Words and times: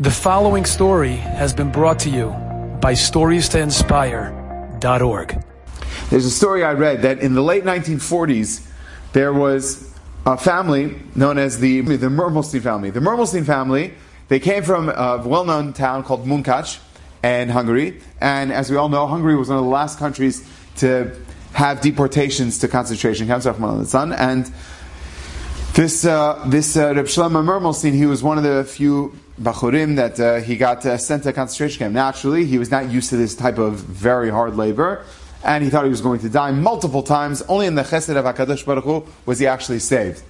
The 0.00 0.12
following 0.12 0.64
story 0.64 1.16
has 1.16 1.52
been 1.52 1.72
brought 1.72 1.98
to 2.00 2.08
you 2.08 2.28
by 2.80 2.92
StoriesToInspire.org. 2.92 5.44
There's 6.08 6.24
a 6.24 6.30
story 6.30 6.62
I 6.62 6.74
read 6.74 7.02
that 7.02 7.18
in 7.18 7.34
the 7.34 7.42
late 7.42 7.64
1940s, 7.64 8.64
there 9.12 9.32
was 9.32 9.92
a 10.24 10.36
family 10.36 11.02
known 11.16 11.36
as 11.36 11.58
the, 11.58 11.80
the 11.80 12.06
Mermelstein 12.06 12.62
family. 12.62 12.90
The 12.90 13.00
Mermelstein 13.00 13.44
family, 13.44 13.92
they 14.28 14.38
came 14.38 14.62
from 14.62 14.88
a 14.88 15.20
well-known 15.26 15.72
town 15.72 16.04
called 16.04 16.26
Munkac 16.26 16.78
in 17.24 17.48
Hungary. 17.48 18.00
And 18.20 18.52
as 18.52 18.70
we 18.70 18.76
all 18.76 18.88
know, 18.88 19.08
Hungary 19.08 19.34
was 19.34 19.48
one 19.48 19.58
of 19.58 19.64
the 19.64 19.70
last 19.70 19.98
countries 19.98 20.48
to 20.76 21.10
have 21.54 21.80
deportations 21.80 22.58
to 22.58 22.68
concentration 22.68 23.26
camps, 23.26 23.46
and 23.46 24.52
this 25.78 26.04
uh, 26.04 26.42
this 26.44 26.76
uh, 26.76 26.92
Reb 26.92 27.06
Shlomo 27.06 27.40
Mermelstein, 27.40 27.92
he 27.92 28.04
was 28.04 28.20
one 28.20 28.36
of 28.36 28.42
the 28.42 28.64
few 28.64 29.16
bachurim 29.40 29.94
that 29.94 30.18
uh, 30.18 30.40
he 30.40 30.56
got 30.56 30.84
uh, 30.84 30.98
sent 30.98 31.22
to 31.22 31.32
concentration 31.32 31.78
camp. 31.78 31.94
Naturally, 31.94 32.44
he 32.46 32.58
was 32.58 32.68
not 32.68 32.90
used 32.90 33.10
to 33.10 33.16
this 33.16 33.36
type 33.36 33.58
of 33.58 33.74
very 33.74 34.28
hard 34.28 34.56
labor, 34.56 35.04
and 35.44 35.62
he 35.62 35.70
thought 35.70 35.84
he 35.84 35.90
was 35.90 36.00
going 36.00 36.18
to 36.18 36.28
die 36.28 36.50
multiple 36.50 37.04
times. 37.04 37.42
Only 37.42 37.66
in 37.66 37.76
the 37.76 37.84
Chesed 37.84 38.16
of 38.16 38.24
Hakadosh 38.24 38.66
Baruch 38.66 38.82
Hu 38.82 39.06
was 39.24 39.38
he 39.38 39.46
actually 39.46 39.78
saved. 39.78 40.20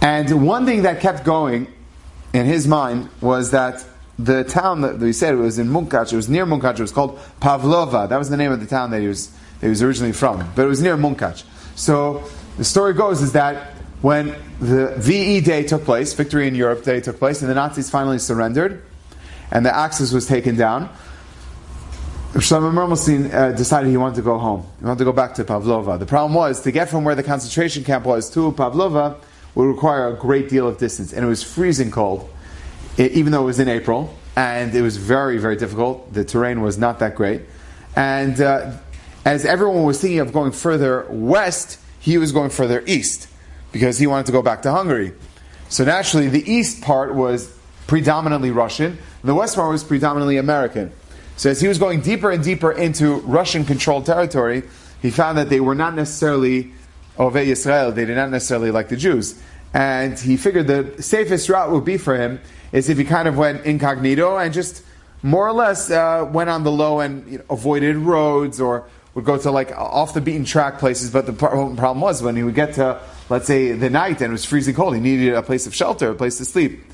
And 0.00 0.46
one 0.46 0.64
thing 0.64 0.82
that 0.82 1.00
kept 1.00 1.24
going 1.24 1.66
in 2.32 2.46
his 2.46 2.68
mind 2.68 3.08
was 3.20 3.50
that 3.50 3.84
the 4.16 4.44
town 4.44 4.82
that 4.82 4.98
we 4.98 5.12
said 5.12 5.34
it 5.34 5.38
was 5.38 5.58
in 5.58 5.66
Munkac, 5.66 6.12
it 6.12 6.14
was 6.14 6.28
near 6.28 6.46
Munkac, 6.46 6.74
it 6.74 6.82
was 6.82 6.92
called 6.92 7.18
Pavlova. 7.40 8.06
That 8.08 8.16
was 8.16 8.30
the 8.30 8.36
name 8.36 8.52
of 8.52 8.60
the 8.60 8.66
town 8.66 8.92
that 8.92 9.00
he 9.00 9.08
was 9.08 9.26
that 9.58 9.66
he 9.66 9.70
was 9.70 9.82
originally 9.82 10.12
from, 10.12 10.52
but 10.54 10.62
it 10.62 10.68
was 10.68 10.80
near 10.80 10.96
Munkac. 10.96 11.42
So 11.74 12.22
the 12.58 12.64
story 12.64 12.94
goes 12.94 13.22
is 13.22 13.32
that 13.32 13.71
when 14.02 14.34
the 14.60 14.94
VE 14.98 15.40
Day 15.40 15.62
took 15.62 15.84
place, 15.84 16.12
Victory 16.12 16.48
in 16.48 16.56
Europe 16.56 16.82
Day 16.82 17.00
took 17.00 17.18
place, 17.18 17.40
and 17.40 17.48
the 17.48 17.54
Nazis 17.54 17.88
finally 17.88 18.18
surrendered, 18.18 18.82
and 19.52 19.64
the 19.64 19.74
Axis 19.74 20.12
was 20.12 20.26
taken 20.26 20.56
down, 20.56 20.90
Shlomo 22.32 22.72
Mermelstein 22.72 23.32
uh, 23.32 23.52
decided 23.52 23.90
he 23.90 23.96
wanted 23.96 24.16
to 24.16 24.22
go 24.22 24.38
home. 24.38 24.66
He 24.80 24.86
wanted 24.86 24.98
to 24.98 25.04
go 25.04 25.12
back 25.12 25.34
to 25.34 25.44
Pavlova. 25.44 25.98
The 25.98 26.06
problem 26.06 26.34
was, 26.34 26.62
to 26.62 26.72
get 26.72 26.88
from 26.88 27.04
where 27.04 27.14
the 27.14 27.22
concentration 27.22 27.84
camp 27.84 28.04
was 28.04 28.28
to 28.30 28.50
Pavlova 28.52 29.18
would 29.54 29.66
require 29.66 30.08
a 30.08 30.16
great 30.16 30.48
deal 30.48 30.66
of 30.66 30.78
distance, 30.78 31.12
and 31.12 31.24
it 31.24 31.28
was 31.28 31.44
freezing 31.44 31.90
cold, 31.90 32.28
even 32.98 33.30
though 33.30 33.42
it 33.42 33.46
was 33.46 33.60
in 33.60 33.68
April, 33.68 34.12
and 34.34 34.74
it 34.74 34.82
was 34.82 34.96
very, 34.96 35.38
very 35.38 35.56
difficult. 35.56 36.12
The 36.12 36.24
terrain 36.24 36.60
was 36.60 36.76
not 36.76 36.98
that 36.98 37.14
great. 37.14 37.42
And 37.94 38.40
uh, 38.40 38.72
as 39.24 39.44
everyone 39.44 39.84
was 39.84 40.00
thinking 40.00 40.18
of 40.18 40.32
going 40.32 40.50
further 40.50 41.06
west, 41.10 41.78
he 42.00 42.18
was 42.18 42.32
going 42.32 42.50
further 42.50 42.82
east 42.86 43.28
because 43.72 43.98
he 43.98 44.06
wanted 44.06 44.26
to 44.26 44.32
go 44.32 44.42
back 44.42 44.62
to 44.62 44.70
Hungary. 44.70 45.12
So 45.68 45.84
naturally, 45.84 46.28
the 46.28 46.48
east 46.50 46.82
part 46.82 47.14
was 47.14 47.56
predominantly 47.86 48.50
Russian, 48.50 48.98
the 49.24 49.34
west 49.34 49.56
part 49.56 49.70
was 49.70 49.84
predominantly 49.84 50.36
American. 50.36 50.92
So 51.36 51.50
as 51.50 51.60
he 51.60 51.68
was 51.68 51.78
going 51.78 52.02
deeper 52.02 52.30
and 52.30 52.44
deeper 52.44 52.70
into 52.70 53.16
Russian 53.20 53.64
controlled 53.64 54.06
territory, 54.06 54.62
he 55.00 55.10
found 55.10 55.38
that 55.38 55.48
they 55.48 55.60
were 55.60 55.74
not 55.74 55.94
necessarily 55.94 56.72
Ove 57.18 57.34
Yisrael, 57.34 57.94
they 57.94 58.04
did 58.04 58.16
not 58.16 58.30
necessarily 58.30 58.70
like 58.70 58.88
the 58.88 58.96
Jews. 58.96 59.40
And 59.74 60.18
he 60.18 60.36
figured 60.36 60.66
the 60.66 61.02
safest 61.02 61.48
route 61.48 61.70
would 61.70 61.84
be 61.84 61.96
for 61.96 62.16
him 62.16 62.40
is 62.72 62.88
if 62.88 62.98
he 62.98 63.04
kind 63.04 63.28
of 63.28 63.36
went 63.36 63.64
incognito 63.64 64.36
and 64.38 64.52
just 64.52 64.82
more 65.22 65.46
or 65.46 65.52
less 65.52 65.90
uh, 65.90 66.28
went 66.30 66.50
on 66.50 66.64
the 66.64 66.70
low 66.70 67.00
and 67.00 67.30
you 67.30 67.38
know, 67.38 67.44
avoided 67.50 67.96
roads 67.96 68.60
or 68.60 68.86
would 69.14 69.24
go 69.24 69.36
to 69.36 69.50
like 69.50 69.72
off 69.72 70.14
the 70.14 70.20
beaten 70.20 70.44
track 70.44 70.78
places. 70.78 71.10
But 71.10 71.26
the 71.26 71.32
problem 71.32 72.00
was 72.00 72.22
when 72.22 72.36
he 72.36 72.42
would 72.42 72.54
get 72.54 72.74
to 72.74 73.00
let's 73.32 73.46
say, 73.46 73.72
the 73.72 73.90
night 73.90 74.20
and 74.20 74.30
it 74.30 74.30
was 74.30 74.44
freezing 74.44 74.74
cold. 74.74 74.94
He 74.94 75.00
needed 75.00 75.34
a 75.34 75.42
place 75.42 75.66
of 75.66 75.74
shelter, 75.74 76.10
a 76.10 76.14
place 76.14 76.38
to 76.38 76.44
sleep. 76.44 76.84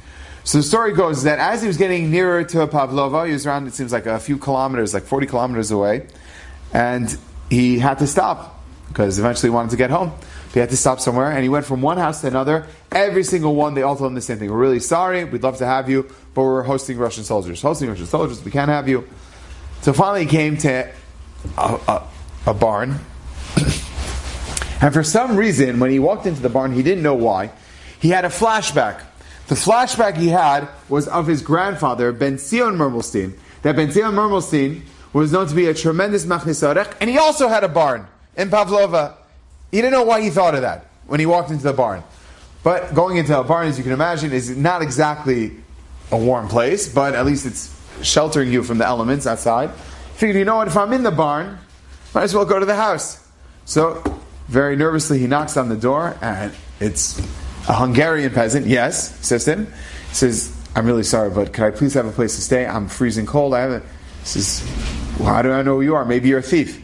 So 0.45 0.59
the 0.59 0.65
story 0.65 0.93
goes 0.93 1.25
that 1.25 1.39
as 1.39 1.61
he 1.61 1.67
was 1.67 1.77
getting 1.77 2.11
nearer 2.11 2.45
to 2.45 2.67
Pavlova, 2.67 3.27
he 3.27 3.33
was 3.33 3.47
around, 3.47 3.67
it 3.67 3.75
seems 3.75 3.93
like 3.93 4.07
a 4.07 4.19
few 4.19 4.39
kilometers, 4.39 4.95
like 4.95 5.03
40 5.03 5.27
kilometers 5.27 5.71
away, 5.71 6.07
and 6.73 7.19
he 7.51 7.79
had 7.79 7.99
to 7.99 8.07
stop 8.07 8.63
because 8.89 9.19
eventually 9.19 9.51
he 9.51 9.55
wanted 9.55 9.73
to 9.73 9.77
get 9.77 9.91
home. 9.91 10.13
He 10.55 10.61
had 10.61 10.71
to 10.71 10.77
stop 10.77 11.01
somewhere, 11.01 11.31
and 11.31 11.43
he 11.43 11.51
went 11.51 11.67
from 11.67 11.83
one 11.83 11.99
house 11.99 12.23
to 12.23 12.29
another. 12.29 12.67
Every 12.91 13.23
single 13.23 13.55
one, 13.55 13.75
they 13.75 13.83
all 13.83 13.97
told 13.97 14.11
him 14.11 14.15
the 14.15 14.23
same 14.23 14.39
thing. 14.39 14.51
We're 14.51 14.57
really 14.57 14.81
sorry, 14.81 15.25
we'd 15.25 15.43
love 15.43 15.59
to 15.59 15.67
have 15.67 15.91
you, 15.91 16.09
but 16.33 16.43
we're 16.43 16.63
hosting 16.63 16.97
Russian 16.97 17.25
soldiers. 17.25 17.61
Hosting 17.61 17.91
Russian 17.91 18.07
soldiers, 18.07 18.43
we 18.43 18.51
can't 18.51 18.71
have 18.71 18.89
you. 18.89 19.07
So 19.83 19.93
finally 19.93 20.25
he 20.25 20.31
came 20.31 20.57
to 20.59 20.91
a, 21.57 22.03
a, 22.47 22.55
barn, 22.55 22.99
and 24.81 24.95
for 24.95 25.03
some 25.03 25.37
reason, 25.37 25.81
when 25.81 25.91
he 25.91 25.99
walked 25.99 26.27
into 26.27 26.41
the 26.41 26.49
barn, 26.49 26.73
he 26.73 26.83
didn't 26.83 27.03
know 27.03 27.15
why. 27.15 27.51
He 28.01 28.11
had 28.11 28.25
a 28.25 28.29
flashback. 28.29 29.03
The 29.49 29.55
flashback 29.55 30.17
he 30.17 30.29
had 30.29 30.69
was 30.89 31.09
of 31.09 31.27
his 31.27 31.43
grandfather, 31.43 32.13
Ben 32.13 32.39
Zion 32.39 32.77
Mermelstein. 32.77 33.37
That 33.63 33.77
Ben 33.77 33.91
Zion 33.91 34.15
Mermelstein 34.15 34.83
was 35.13 35.33
known 35.33 35.49
to 35.49 35.55
be 35.55 35.67
a 35.67 35.75
tremendous 35.75 36.27
machnisarech, 36.27 36.97
and 37.01 37.11
he 37.11 37.19
also 37.19 37.49
had 37.49 37.65
a 37.65 37.69
barn 37.69 38.07
in 38.37 38.51
Pavlova. 38.51 39.17
He 39.71 39.79
didn't 39.79 39.93
know 39.93 40.05
why 40.05 40.21
he 40.21 40.31
thought 40.31 40.55
of 40.55 40.61
that 40.61 40.87
when 41.07 41.19
he 41.19 41.27
walked 41.27 41.51
into 41.51 41.65
the 41.65 41.73
barn. 41.73 42.05
But 42.63 42.95
going 42.95 43.17
into 43.17 43.39
a 43.39 43.43
barn, 43.43 43.69
as 43.69 43.79
you 43.79 43.85
can 43.85 43.93
imagine, 43.93 44.33
is 44.33 44.55
not 44.57 44.83
exactly 44.83 45.57
a 46.13 46.17
warm 46.17 46.49
place, 46.49 46.93
but 46.93 47.15
at 47.15 47.27
least 47.27 47.47
it's 47.47 47.75
sheltering 48.03 48.53
you 48.53 48.63
from 48.63 48.79
the 48.79 48.87
elements 48.87 49.27
outside. 49.27 49.71
Figured, 50.19 50.37
you 50.37 50.45
know 50.45 50.57
what, 50.57 50.67
if 50.67 50.77
I'm 50.77 50.93
in 50.93 51.05
the 51.05 51.13
barn, 51.13 51.61
might 52.13 52.25
as 52.25 52.35
well 52.35 52.45
go 52.45 52.59
to 52.59 52.67
the 52.67 52.75
house. 52.75 53.25
So 53.67 54.03
very 54.49 54.75
nervously, 54.75 55.21
he 55.21 55.29
knocks 55.29 55.57
on 55.57 55.69
the 55.69 55.77
door, 55.77 56.17
and 56.21 56.53
it's 56.81 57.21
a 57.69 57.75
Hungarian 57.75 58.33
peasant. 58.33 58.67
Yes, 58.67 59.25
says 59.25 59.47
him. 59.47 59.67
He 60.09 60.15
says, 60.17 60.53
"I'm 60.75 60.87
really 60.87 61.05
sorry, 61.05 61.31
but 61.31 61.53
could 61.53 61.63
I 61.63 61.71
please 61.71 61.95
have 61.95 62.07
a 62.07 62.11
place 62.11 62.35
to 62.35 62.43
stay? 62.43 62.67
I'm 62.67 62.89
freezing 62.89 63.27
cold. 63.27 63.55
I 63.55 63.61
have 63.61 63.71
a." 63.71 63.79
He 64.23 64.25
says, 64.25 64.69
well, 65.21 65.29
"How 65.29 65.43
do 65.43 65.53
I 65.53 65.63
know 65.63 65.77
who 65.77 65.83
you 65.83 65.95
are? 65.95 66.05
Maybe 66.05 66.31
you're 66.31 66.41
a 66.41 66.43
thief." 66.43 66.83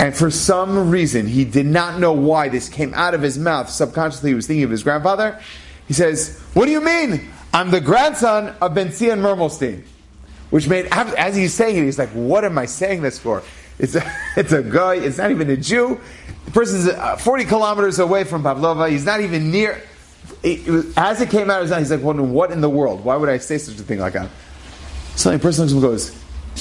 And 0.00 0.12
for 0.12 0.28
some 0.28 0.90
reason, 0.90 1.28
he 1.28 1.44
did 1.44 1.66
not 1.66 2.00
know 2.00 2.12
why 2.12 2.48
this 2.48 2.68
came 2.68 2.92
out 2.94 3.14
of 3.14 3.22
his 3.22 3.38
mouth. 3.38 3.70
Subconsciously, 3.70 4.30
he 4.30 4.34
was 4.34 4.48
thinking 4.48 4.64
of 4.64 4.70
his 4.70 4.82
grandfather. 4.82 5.38
He 5.86 5.94
says, 5.94 6.36
"What 6.54 6.66
do 6.66 6.72
you 6.72 6.80
mean? 6.80 7.28
I'm 7.54 7.70
the 7.70 7.80
grandson 7.80 8.52
of 8.60 8.74
Ben 8.74 8.90
Zion 8.90 9.20
Mermelstein." 9.20 9.84
Which 10.50 10.68
made, 10.68 10.86
as 10.86 11.34
he's 11.34 11.54
saying 11.54 11.76
it, 11.76 11.84
he's 11.84 11.98
like, 11.98 12.10
"What 12.10 12.44
am 12.44 12.56
I 12.58 12.66
saying 12.66 13.02
this 13.02 13.18
for?" 13.18 13.42
It's 13.78 13.94
a, 13.94 14.14
it's 14.36 14.52
a 14.52 14.62
guy. 14.62 14.94
It's 14.94 15.18
not 15.18 15.30
even 15.30 15.50
a 15.50 15.56
Jew. 15.56 16.00
The 16.46 16.50
person's 16.52 16.88
uh, 16.88 17.16
40 17.16 17.44
kilometers 17.44 17.98
away 17.98 18.24
from 18.24 18.42
Pavlova. 18.42 18.88
He's 18.88 19.04
not 19.04 19.20
even 19.20 19.50
near. 19.50 19.82
It, 20.42 20.66
it 20.66 20.70
was, 20.70 20.96
as 20.96 21.20
it 21.20 21.30
came 21.30 21.50
out 21.50 21.56
of 21.56 21.62
his 21.62 21.70
mouth, 21.70 21.80
he's 21.80 21.90
like, 21.90 22.02
well, 22.02 22.14
what 22.14 22.50
in 22.50 22.60
the 22.60 22.70
world? 22.70 23.04
Why 23.04 23.16
would 23.16 23.28
I 23.28 23.38
say 23.38 23.58
such 23.58 23.78
a 23.78 23.82
thing 23.82 23.98
like 23.98 24.12
that? 24.12 24.30
So 25.16 25.30
the 25.30 25.38
person 25.38 25.64
looks 25.64 25.72
and 25.72 25.82
goes, 25.82 26.10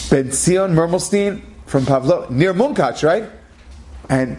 Ben 0.10 0.32
Zion 0.32 0.74
Mermelstein 0.74 1.42
from 1.66 1.86
Pavlova, 1.86 2.32
near 2.32 2.54
Munkach, 2.54 3.04
right? 3.04 3.30
And 4.10 4.38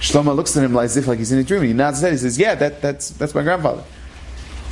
Shlomo 0.00 0.34
looks 0.34 0.56
at 0.56 0.64
him 0.64 0.74
like, 0.74 0.86
as 0.86 0.96
if 0.96 1.06
like 1.06 1.18
he's 1.18 1.32
in 1.32 1.38
a 1.38 1.44
dream. 1.44 1.62
He 1.62 1.72
nods 1.72 1.98
his 1.98 2.02
head. 2.02 2.12
He 2.12 2.18
says, 2.18 2.38
yeah, 2.38 2.54
that, 2.54 2.80
that's, 2.80 3.10
that's 3.10 3.34
my 3.34 3.42
grandfather. 3.42 3.84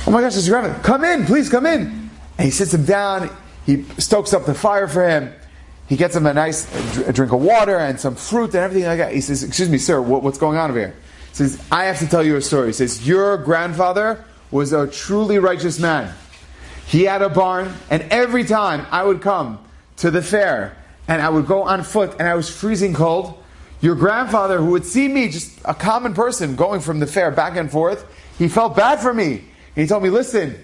Oh 0.05 0.11
my 0.11 0.21
gosh, 0.21 0.33
that's 0.35 0.47
your 0.47 0.59
grandfather. 0.59 0.83
Come 0.83 1.03
in, 1.03 1.25
please 1.25 1.49
come 1.49 1.65
in. 1.65 2.09
And 2.37 2.45
he 2.45 2.51
sits 2.51 2.73
him 2.73 2.85
down. 2.85 3.29
He 3.67 3.83
stokes 3.99 4.33
up 4.33 4.45
the 4.45 4.53
fire 4.53 4.87
for 4.87 5.07
him. 5.07 5.33
He 5.87 5.97
gets 5.97 6.15
him 6.15 6.25
a 6.25 6.33
nice 6.33 6.65
drink 7.11 7.33
of 7.33 7.41
water 7.41 7.77
and 7.77 7.99
some 7.99 8.15
fruit 8.15 8.55
and 8.55 8.63
everything 8.63 8.87
like 8.87 8.97
that. 8.97 9.13
He 9.13 9.19
says, 9.19 9.43
Excuse 9.43 9.69
me, 9.69 9.77
sir, 9.77 10.01
what, 10.01 10.23
what's 10.23 10.37
going 10.37 10.57
on 10.57 10.69
over 10.69 10.79
here? 10.79 10.95
He 11.29 11.35
says, 11.35 11.61
I 11.69 11.83
have 11.83 11.99
to 11.99 12.07
tell 12.07 12.23
you 12.23 12.37
a 12.37 12.41
story. 12.41 12.67
He 12.67 12.73
says, 12.73 13.05
Your 13.05 13.37
grandfather 13.37 14.23
was 14.51 14.71
a 14.71 14.87
truly 14.87 15.37
righteous 15.37 15.79
man. 15.79 16.13
He 16.87 17.03
had 17.03 17.21
a 17.21 17.27
barn, 17.27 17.73
and 17.89 18.03
every 18.03 18.45
time 18.45 18.87
I 18.89 19.03
would 19.03 19.21
come 19.21 19.59
to 19.97 20.11
the 20.11 20.21
fair 20.21 20.77
and 21.09 21.21
I 21.21 21.27
would 21.27 21.45
go 21.45 21.63
on 21.63 21.83
foot 21.83 22.15
and 22.19 22.27
I 22.27 22.35
was 22.35 22.49
freezing 22.49 22.93
cold, 22.93 23.43
your 23.81 23.95
grandfather, 23.95 24.59
who 24.59 24.71
would 24.71 24.85
see 24.85 25.09
me, 25.09 25.27
just 25.27 25.59
a 25.65 25.73
common 25.73 26.13
person 26.13 26.55
going 26.55 26.79
from 26.79 26.99
the 26.99 27.07
fair 27.07 27.31
back 27.31 27.57
and 27.57 27.69
forth, 27.69 28.05
he 28.37 28.47
felt 28.47 28.77
bad 28.77 29.01
for 29.01 29.13
me. 29.13 29.43
he 29.75 29.85
told 29.87 30.03
me, 30.03 30.09
Listen, 30.09 30.57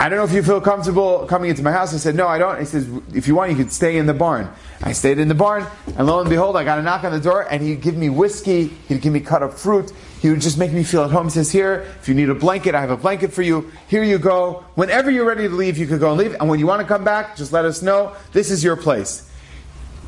I 0.00 0.08
don't 0.08 0.18
know 0.18 0.24
if 0.24 0.32
you 0.32 0.44
feel 0.44 0.60
comfortable 0.60 1.26
coming 1.26 1.50
into 1.50 1.64
my 1.64 1.72
house. 1.72 1.92
I 1.92 1.96
said, 1.96 2.14
no, 2.14 2.28
I 2.28 2.38
don't. 2.38 2.60
He 2.60 2.66
says, 2.66 2.88
if 3.12 3.26
you 3.26 3.34
want, 3.34 3.50
you 3.50 3.56
could 3.56 3.72
stay 3.72 3.98
in 3.98 4.06
the 4.06 4.14
barn. 4.14 4.48
I 4.80 4.92
stayed 4.92 5.18
in 5.18 5.26
the 5.26 5.34
barn, 5.34 5.66
and 5.96 6.06
lo 6.06 6.20
and 6.20 6.30
behold, 6.30 6.56
I 6.56 6.62
got 6.62 6.78
a 6.78 6.82
knock 6.82 7.02
on 7.02 7.10
the 7.10 7.18
door, 7.18 7.42
and 7.50 7.60
he'd 7.60 7.80
give 7.80 7.96
me 7.96 8.08
whiskey, 8.08 8.68
he'd 8.86 9.02
give 9.02 9.12
me 9.12 9.18
cut 9.18 9.42
up 9.42 9.54
fruit, 9.54 9.92
he 10.22 10.30
would 10.30 10.40
just 10.40 10.56
make 10.56 10.72
me 10.72 10.84
feel 10.84 11.02
at 11.02 11.10
home. 11.10 11.26
He 11.26 11.30
says, 11.30 11.50
here, 11.50 11.84
if 12.00 12.08
you 12.08 12.14
need 12.14 12.28
a 12.28 12.34
blanket, 12.34 12.76
I 12.76 12.80
have 12.80 12.90
a 12.90 12.96
blanket 12.96 13.32
for 13.32 13.42
you. 13.42 13.72
Here 13.88 14.04
you 14.04 14.18
go. 14.18 14.64
Whenever 14.76 15.10
you're 15.10 15.26
ready 15.26 15.48
to 15.48 15.54
leave, 15.54 15.78
you 15.78 15.88
could 15.88 15.98
go 15.98 16.10
and 16.10 16.18
leave. 16.18 16.34
And 16.34 16.48
when 16.48 16.60
you 16.60 16.66
want 16.68 16.80
to 16.80 16.86
come 16.86 17.02
back, 17.02 17.36
just 17.36 17.52
let 17.52 17.64
us 17.64 17.82
know. 17.82 18.14
This 18.32 18.52
is 18.52 18.62
your 18.62 18.76
place. 18.76 19.28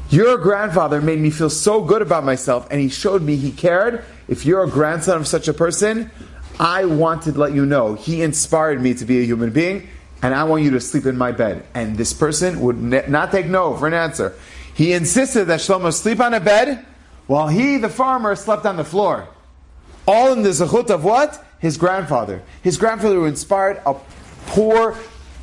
Your 0.08 0.38
grandfather 0.38 1.00
made 1.00 1.18
me 1.18 1.30
feel 1.30 1.50
so 1.50 1.82
good 1.82 2.02
about 2.02 2.24
myself, 2.24 2.68
and 2.70 2.80
he 2.80 2.88
showed 2.88 3.22
me 3.22 3.36
he 3.36 3.50
cared. 3.50 4.04
If 4.28 4.46
you're 4.46 4.62
a 4.62 4.70
grandson 4.70 5.16
of 5.16 5.26
such 5.26 5.48
a 5.48 5.54
person, 5.54 6.12
I 6.60 6.84
wanted 6.84 7.32
to 7.32 7.40
let 7.40 7.54
you 7.54 7.64
know 7.64 7.94
he 7.94 8.20
inspired 8.20 8.82
me 8.82 8.92
to 8.92 9.06
be 9.06 9.18
a 9.20 9.24
human 9.24 9.50
being, 9.50 9.88
and 10.22 10.34
I 10.34 10.44
want 10.44 10.62
you 10.62 10.70
to 10.72 10.80
sleep 10.80 11.06
in 11.06 11.16
my 11.16 11.32
bed. 11.32 11.64
And 11.72 11.96
this 11.96 12.12
person 12.12 12.60
would 12.60 12.76
ne- 12.76 13.06
not 13.08 13.30
take 13.30 13.46
no 13.46 13.74
for 13.78 13.86
an 13.86 13.94
answer. 13.94 14.34
He 14.74 14.92
insisted 14.92 15.46
that 15.46 15.60
Shlomo 15.60 15.90
sleep 15.90 16.20
on 16.20 16.34
a 16.34 16.40
bed 16.40 16.84
while 17.26 17.48
he, 17.48 17.78
the 17.78 17.88
farmer, 17.88 18.36
slept 18.36 18.66
on 18.66 18.76
the 18.76 18.84
floor. 18.84 19.26
All 20.06 20.34
in 20.34 20.42
the 20.42 20.50
zechut 20.50 20.90
of 20.90 21.02
what? 21.02 21.42
His 21.60 21.78
grandfather. 21.78 22.42
His 22.62 22.76
grandfather 22.76 23.14
who 23.14 23.24
inspired 23.24 23.80
a 23.86 23.94
poor 24.48 24.98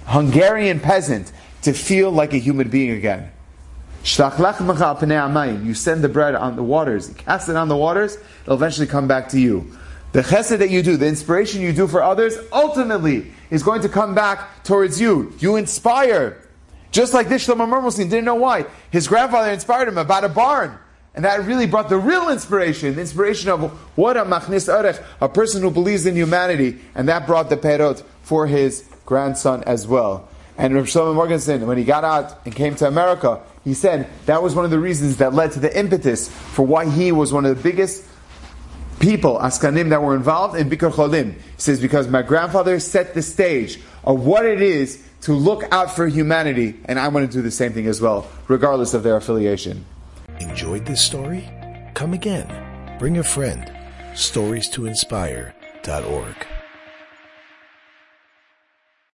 Hungarian 0.05 0.79
peasant 0.79 1.31
to 1.63 1.73
feel 1.73 2.11
like 2.11 2.33
a 2.33 2.37
human 2.37 2.69
being 2.69 2.91
again. 2.91 3.31
You 5.65 5.73
send 5.73 6.03
the 6.03 6.09
bread 6.09 6.35
on 6.35 6.55
the 6.55 6.63
waters, 6.63 7.09
you 7.09 7.15
cast 7.15 7.49
it 7.49 7.55
on 7.55 7.69
the 7.69 7.75
waters, 7.75 8.19
it'll 8.43 8.53
eventually 8.53 8.85
come 8.85 9.07
back 9.07 9.29
to 9.29 9.39
you. 9.39 9.75
The 10.13 10.21
chesed 10.21 10.59
that 10.59 10.69
you 10.69 10.81
do, 10.81 10.97
the 10.97 11.07
inspiration 11.07 11.61
you 11.61 11.73
do 11.73 11.87
for 11.87 12.01
others, 12.01 12.37
ultimately 12.51 13.31
is 13.49 13.63
going 13.63 13.81
to 13.81 13.89
come 13.89 14.15
back 14.15 14.63
towards 14.63 14.99
you. 14.99 15.33
You 15.39 15.57
inspire. 15.57 16.41
Just 16.91 17.13
like 17.13 17.29
this 17.29 17.45
Shlomo 17.45 17.67
Mermelstein 17.67 18.09
didn't 18.09 18.25
know 18.25 18.35
why. 18.35 18.65
His 18.91 19.07
grandfather 19.07 19.51
inspired 19.51 19.87
him 19.87 19.97
about 19.97 20.23
a 20.23 20.29
barn. 20.29 20.77
And 21.13 21.25
that 21.25 21.43
really 21.45 21.65
brought 21.65 21.89
the 21.89 21.97
real 21.97 22.29
inspiration, 22.29 22.95
the 22.95 23.01
inspiration 23.01 23.49
of 23.49 23.71
what 23.97 24.17
a 24.17 24.23
machnis 24.23 24.71
arech, 24.71 25.03
a 25.19 25.27
person 25.27 25.61
who 25.61 25.71
believes 25.71 26.05
in 26.05 26.15
humanity. 26.15 26.79
And 26.95 27.09
that 27.09 27.25
brought 27.25 27.49
the 27.49 27.57
perot 27.57 28.03
for 28.21 28.47
his 28.47 28.87
grandson 29.05 29.63
as 29.63 29.87
well. 29.87 30.29
And 30.57 30.73
Rav 30.73 30.85
Shlomo 30.85 31.13
Morgenstern, 31.15 31.65
when 31.67 31.77
he 31.77 31.83
got 31.83 32.03
out 32.03 32.45
and 32.45 32.55
came 32.55 32.75
to 32.75 32.87
America, 32.87 33.41
he 33.63 33.73
said 33.73 34.09
that 34.25 34.41
was 34.41 34.55
one 34.55 34.65
of 34.65 34.71
the 34.71 34.79
reasons 34.79 35.17
that 35.17 35.33
led 35.33 35.51
to 35.51 35.59
the 35.59 35.77
impetus 35.77 36.29
for 36.29 36.65
why 36.65 36.89
he 36.89 37.11
was 37.11 37.33
one 37.33 37.45
of 37.45 37.55
the 37.55 37.61
biggest 37.61 38.03
people, 38.99 39.37
Askanim, 39.39 39.89
that 39.89 40.01
were 40.01 40.15
involved 40.15 40.57
in 40.57 40.69
Bikur 40.69 40.91
Cholim. 40.91 41.33
He 41.33 41.39
says, 41.57 41.79
because 41.79 42.07
my 42.07 42.21
grandfather 42.21 42.79
set 42.79 43.13
the 43.13 43.21
stage 43.21 43.79
of 44.03 44.25
what 44.25 44.45
it 44.45 44.61
is 44.61 45.03
to 45.21 45.33
look 45.33 45.63
out 45.71 45.95
for 45.95 46.07
humanity, 46.07 46.79
and 46.85 46.99
I 46.99 47.07
want 47.07 47.29
to 47.29 47.37
do 47.37 47.41
the 47.41 47.51
same 47.51 47.73
thing 47.73 47.87
as 47.87 48.01
well, 48.01 48.27
regardless 48.47 48.93
of 48.93 49.03
their 49.03 49.17
affiliation. 49.17 49.85
Enjoyed 50.39 50.85
this 50.85 51.01
story? 51.01 51.49
Come 51.93 52.13
again. 52.13 52.97
Bring 52.99 53.17
a 53.17 53.23
friend. 53.23 53.71
Stories 54.15 54.69
to 54.69 54.85
inspire.org. 54.85 56.56